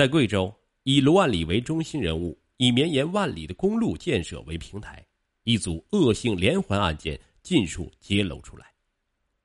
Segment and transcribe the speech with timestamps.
[0.00, 0.50] 在贵州，
[0.84, 5.06] 以卢万里为中心人物，以绵延万里的公路建设为平台，
[5.44, 8.72] 一组恶性连环案件尽数揭露出来。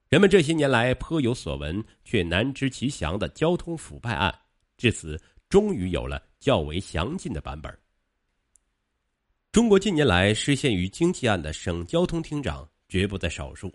[0.08, 4.34] 人们这些年来颇有所闻却难知其详的交通腐败案，
[4.78, 7.78] 至此终于有了较为详尽的版本。
[9.52, 13.70] 中国近年来失陷于经济案的省交通厅长绝不在少数，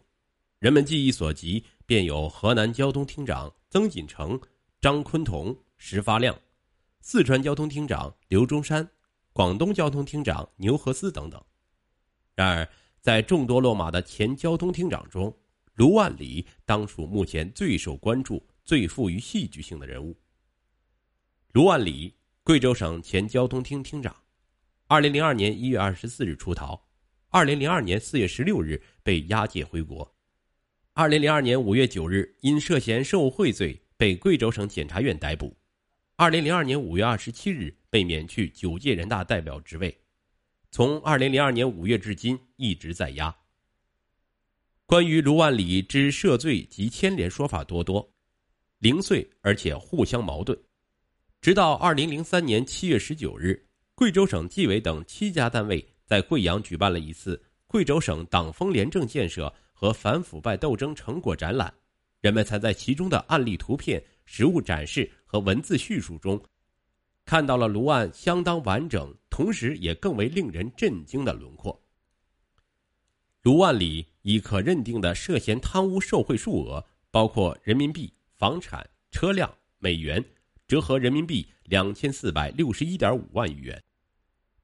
[0.58, 4.40] 人们记忆所及，便有河南交通厅长曾锦成、
[4.80, 6.34] 张坤同、石发亮，
[7.00, 8.88] 四川交通厅长刘中山，
[9.32, 11.42] 广东交通厅长牛和思等等。
[12.34, 12.68] 然而，
[13.00, 15.34] 在众多落马的前交通厅长中，
[15.74, 20.18] 卢万里当属目前最受关注、最富于戏剧性的人物。
[21.52, 24.14] 卢万里，贵州省前交通厅厅长，
[24.86, 26.86] 二零零二年一月二十四日出逃，
[27.30, 30.14] 二零零二年四月十六日被押解回国，
[30.92, 35.56] 二零零二年五月九日因涉嫌受贿罪被贵州省检察院逮捕，
[36.20, 39.98] 二零零二年五月二十七日被免去九届人大代表职位，
[40.70, 43.34] 从二零零二年五月至今一直在押。
[44.84, 48.06] 关于卢万里之涉罪及牵连说法多多，
[48.80, 50.54] 零碎而且互相矛盾。
[51.40, 61.72] 直到二零零三年七月十九日，贵州省纪委等七家单位在贵阳举办了一次贵州省党风廉政建设和反腐败斗争成果展览，
[62.20, 66.42] 人们才在其中的案例图片、实物展示和文字叙述中，
[67.24, 71.80] 看到了卢案相当完整，同时也更为令人震惊的轮廓。
[73.42, 79.48] 卢万里已可认定的涉嫌贪污受贿数额，包括人民币、房产、车辆、
[79.78, 80.24] 美元，
[80.66, 83.80] 折合人民币两千四百六十一点五万余元。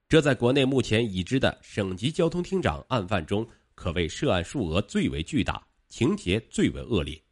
[0.08, 7.22] 这在国内目前已知的省级交通厅长案犯中，可谓涉案数额最为巨大，情节最为恶劣。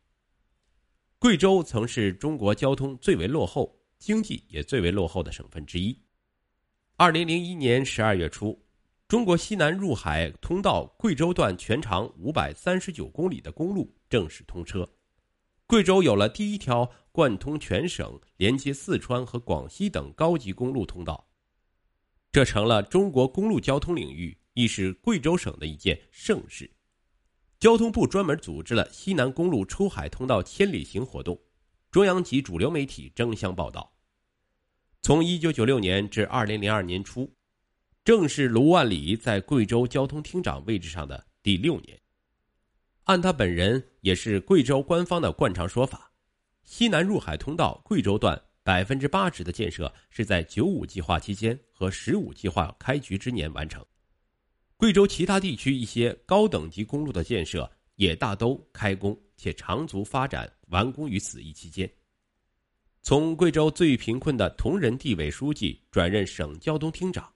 [1.24, 5.98] 贵州曾是中国交通最为落后、经济也最为落后的省份之一。
[6.96, 8.62] 二零零一年十二月初。
[9.08, 14.86] 中国西南入海通道贵州段全长五百三十九公里的公路正式通车，
[15.66, 21.26] 贵州有了第一条贯通全省、连接四川和广西等高级公路通道，
[22.32, 26.70] 这成了中国公路交通领域，亦是贵州省的一件盛事。
[27.64, 31.40] 交通部专门组织了西南公路出海通道千里行活动，
[31.90, 33.90] 中央及主流媒体争相报道。
[35.00, 37.34] 从一九九六年至二零零二年初。
[38.04, 41.98] 正是卢万里在贵州交通厅长位置上的第六年。
[43.04, 46.12] 按他本人也是贵州官方的惯常说法，
[46.64, 53.82] 西南入海通道贵州段百分之八十的建设是在九五计划期间和十五计划开局之年完成。
[54.76, 61.90] 贵州其他地区一些高等级公路的建设也大都开工且长足发展完工于此一期间。
[63.02, 67.30] 从贵州最贫困的铜仁地委书记转任省交通厅长。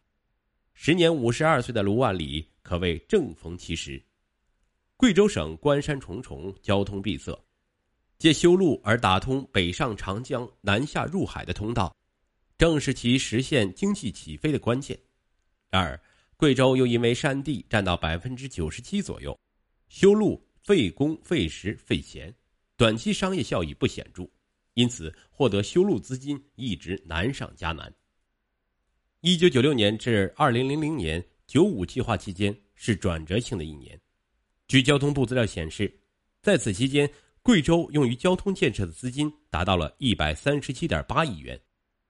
[0.74, 4.02] 时年五十二岁的卢万里可谓正逢其时。
[4.96, 7.38] 贵州省关山重重，交通闭塞，
[8.18, 11.94] 借修路而打通北上长江、南下入海的通道，
[12.56, 14.98] 正是其实现经济起飞的关键。
[15.70, 16.00] 然而，
[16.38, 19.36] 贵州又因为山地占到百分之九十七左右，
[19.88, 22.32] 修路费工费时费钱，
[22.76, 24.22] 短期商业效益不显著，
[24.74, 27.92] 因此获得修路资金一直难上加难。
[29.20, 34.00] 一九九六年至二零零零年“九五”计划期间是转折性的一年。
[34.68, 35.92] 据交通部资料显示，
[36.40, 37.10] 在此期间，
[37.42, 41.60] 贵州用于交通建设的资金达到了一百三十七点八亿元，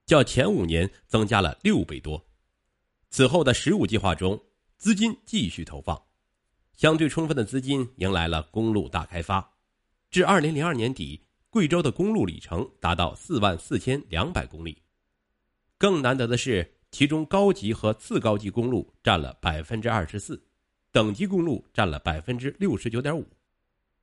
[0.04, 2.22] 较前五年增加了六倍多。
[3.10, 4.40] 此后的“十五”计划中，
[4.76, 6.00] 资金继续投放，
[6.74, 9.48] 相对充分的资金迎来了公路大开发。
[10.10, 11.20] 至二零零二年底，
[11.50, 14.82] 贵州的公路里程达到四万四千两百公里。
[15.76, 16.74] 更难得的是。
[16.90, 20.42] 其中高级和次高级公路占了百分之二十四，
[20.90, 23.28] 等级公路占了百分之六十九点五。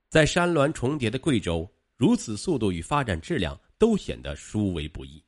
[0.07, 1.67] 在山峦重叠的贵州，
[1.97, 5.19] 如此速度与发展质量都显得殊为不易。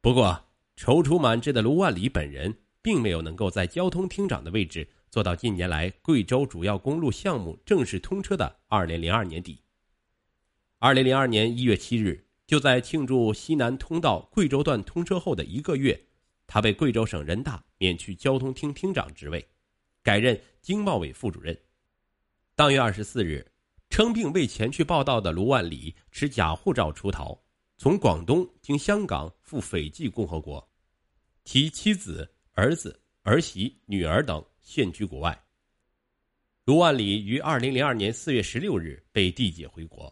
[0.00, 0.44] 不过，
[0.76, 2.52] 踌躇满志的卢万里本人
[2.86, 9.60] 并没有能够在交通厅长的位置做到近年来贵州主要公路项目正式通车的二零零二年底。
[10.78, 16.00] 二零零二年一月七日，就在庆祝西南通道贵州段通车后的一个月。
[16.46, 19.48] 他被贵州省人大免去交通厅厅长职位，
[20.04, 21.58] 改任经贸委副主任。
[22.54, 23.50] 当月二十四日，
[23.90, 27.42] 称病未前去报道的卢万里持假护照出逃，
[27.78, 30.70] 从广东经香港赴斐济共和国，
[31.44, 35.38] 其妻子、儿子、儿媳、女儿等现居国外。
[36.64, 40.10] 卢万里于二零零二年四月十六日被递解回国，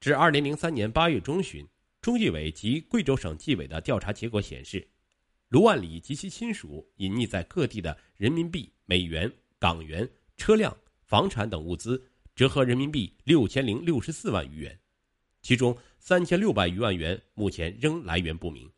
[0.00, 1.68] 至二零零三年八月中旬，
[2.00, 4.88] 中纪委及贵州省纪委的调查结果显示，
[5.50, 10.08] 卢万里及其亲属隐匿在各地的人民币、美元、港元、
[10.38, 10.74] 车辆、
[11.04, 12.02] 房产等物资，
[12.34, 14.80] 折合人民币六千零六十四万余元，
[15.42, 18.72] 其中三千六百余万元目前仍来源不明。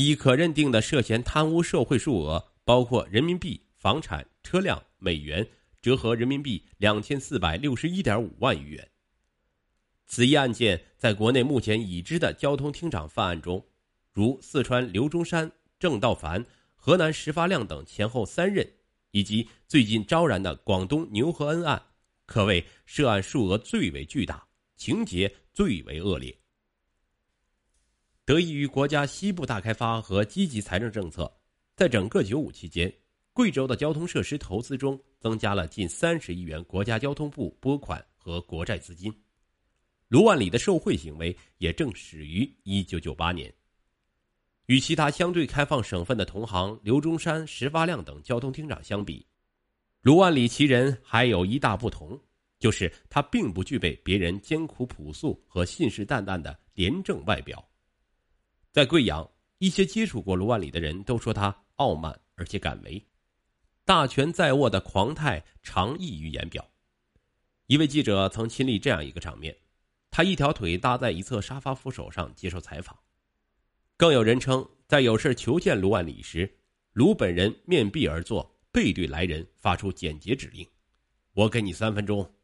[0.00, 5.44] 已可认定的涉嫌贪污受贿数额包括人民币、房产、车辆、美元，
[5.82, 8.88] 折合人民币两千四百六十一点五万余元。
[10.06, 13.66] 此一案件在国内目前已知的交通厅长犯案中，
[14.12, 15.50] 如四川刘中山、
[15.80, 16.46] 郑道凡、
[16.76, 18.64] 河南石发亮等前后三任，
[19.10, 21.82] 以及最近昭然的广东牛和恩案，
[22.24, 24.46] 可谓涉案数额最为巨大，
[24.76, 26.38] 情节最为恶劣。
[28.28, 31.34] 得益于国家西部大开发和积极财政政策，
[31.74, 32.92] 在整个九五期间，
[33.32, 39.10] 贵州的交通设施投资中增加了近三十亿元国家交通部拨款和国债资金。
[40.08, 43.50] 卢万里的受贿行为也正始于一九九八年。
[44.66, 49.26] 与其他相对开放省份的同行刘中山、石发亮等交通厅长相比，
[50.02, 52.20] 卢万里其人还有一大不同，
[52.58, 57.66] 就是他并不具备别人艰苦朴素和信誓旦旦的廉政外表。
[58.70, 59.28] 在贵阳，
[59.58, 63.04] 一些接触过卢万里的人都说他傲慢而且敢为，
[63.84, 66.66] 大权在握的狂态常溢于言表。
[67.66, 69.56] 一位记者曾亲历这样一个场面：
[70.10, 72.98] 他一条腿搭在一侧沙发扶手上接受采访。
[73.96, 76.58] 更有人称，在有事求见卢万里时，
[76.92, 80.66] 卢本人面壁而坐，背对来人发出简洁指令
[81.34, 82.34] ：“我给你三分钟。”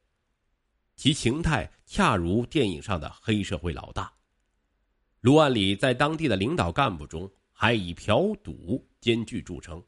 [0.97, 4.13] 其情态恰如电影上的黑社会老大。
[5.25, 9.83] 卢万里在当地的领导干部中还以嫖赌兼具著称。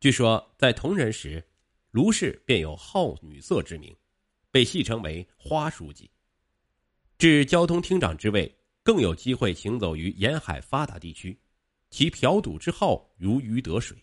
[0.00, 1.46] 据说在铜仁时，
[1.90, 3.94] 卢氏便有好女色之名，
[4.50, 6.10] 被戏称为“花书记”。
[7.18, 8.50] 至交通厅长之位，
[8.82, 11.38] 更有机会行走于沿海发达地区，
[11.90, 14.02] 其嫖赌之好如鱼得水。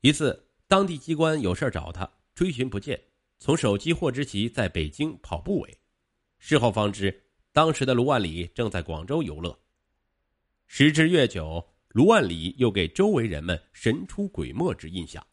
[0.00, 3.00] 一次，当地机关有事找他，追寻不见，
[3.38, 5.78] 从手机获知其在北京跑步委。
[6.40, 7.22] 事后方知。
[7.52, 9.56] 当时的卢万里正在广州游乐。
[10.66, 15.24] 时至越久，卢万里又给周围人们神出鬼没之印象。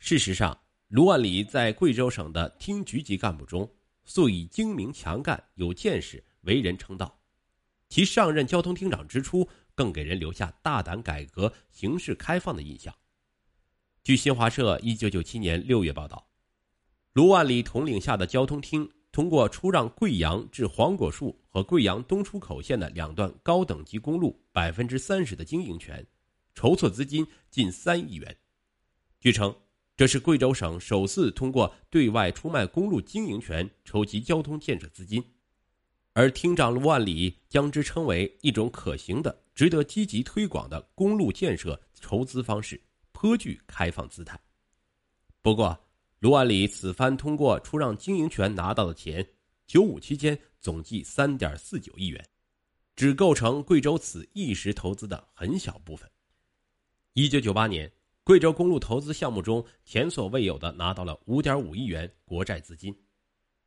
[0.00, 0.58] 事实上，
[0.88, 3.72] 卢万里在贵州省的厅局级干部中，
[4.04, 7.16] 素以精明强干、有见识为人称道。
[7.88, 12.92] 其上任交通厅长之初，更给人留下大胆改革、形式开放的印象。
[14.02, 16.26] 据新华社一九九七年六月报道，
[17.12, 18.90] 卢万里统领下的交通厅。
[19.14, 26.04] 通过出让贵阳至黄果树和贵阳东出口线的两段高等级公路百分之三十的经营权，
[26.52, 28.36] 筹措资金近三亿元。
[29.20, 29.54] 据称，
[29.96, 35.24] 这是贵州省首次通过对外出卖公路经营权筹集交通建设资金，
[36.12, 42.82] 而厅长卢万里将之称为一种可行的、值得积极推广的公路建设筹资方式，
[43.12, 44.36] 颇具开放姿态。
[45.40, 45.78] 不过，
[46.24, 49.28] 卢万里此番通过出让经营权拿到的钱，
[49.66, 52.26] 九五期间总计三点四九亿元，
[52.96, 56.10] 只构成贵州此一时投资的很小部分。
[57.12, 57.92] 一九九八年，
[58.22, 62.96] 贵州公路投资项目中前所未有的拿到了五点五亿元国债资金，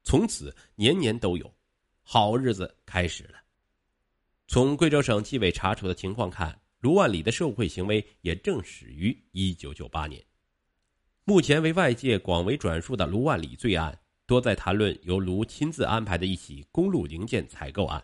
[0.01, 1.54] 从此年年都有，
[2.01, 3.38] 好日子开始了。
[4.48, 10.26] 从贵州省纪委查处的情况看，卢万里的受贿行为也正始于一九九八年。
[11.30, 18.02] 目前为外界广为转述的卢万里罪案，多在谈论由卢亲自安排的一起公路零件采购案。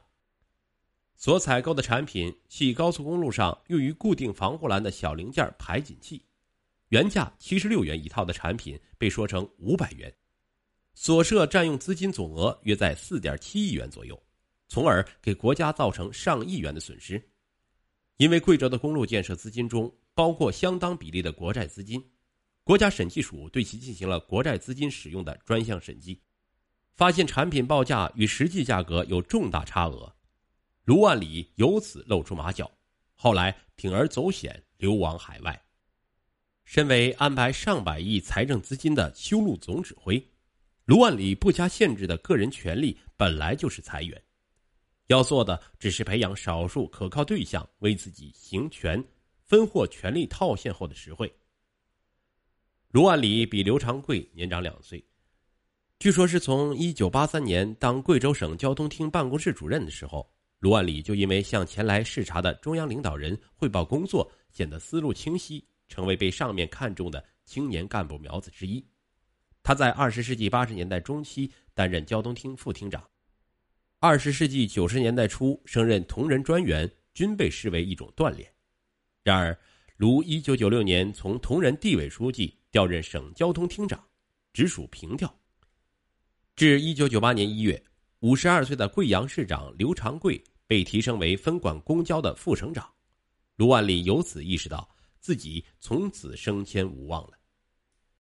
[1.15, 6.21] 所采购的产品系高速公路上用于固定防护栏的小零件排紧器，
[6.89, 10.13] 原价七十六元一套的产品被说成五百元，
[10.93, 14.21] 所涉占用资金总额约在四点七亿元左右，
[14.67, 17.25] 从而给国家造成上亿元的损失。
[18.17, 22.03] 因为贵州的公路建设资金中包括相当比例的国债资金。
[22.65, 26.21] 国家审计署对其进行了国债资金使用的专项审计，
[26.93, 30.15] 发现产品报价与实际价格有重大差额，
[30.85, 32.71] 卢万里由此露出马脚，
[33.15, 35.61] 后来铤而走险流亡海外。
[36.63, 40.25] 身为安排上百亿财政资金的修路总指挥，
[40.85, 44.23] 卢万里不加限制的个人权利本来就是财源，
[45.07, 49.03] 要做的只是培养少数可靠对象为自己行权，
[49.41, 51.29] 分获权力套现后的实惠。
[52.93, 55.03] 卢万里比刘长贵年长两岁，
[55.97, 68.85] 据说是从一九八三年当贵州省交通厅办公室主任的时候，卢万里就因为向前来视察的中央领导人汇报工作，显得思路清晰，成为被上面看中的青年干部苗子之一。
[69.63, 73.03] 他在二十世纪八十年代中期担任交通厅副厅长，
[73.97, 78.47] 二十世纪九十年代初升任同仁专员，均被视为一种锻炼。
[79.23, 79.57] 然而，
[79.97, 84.03] 卢一九九六年从同仁地委书记调任省交通厅长，
[84.51, 85.31] 直属平调。
[86.55, 87.81] 至一九九八年一月，
[88.21, 92.91] 五十二岁的贵阳市长刘长贵被提升为分管公交的副省长，
[93.57, 94.89] 卢万里由此意识到
[95.19, 97.37] 自己从此升迁无望了。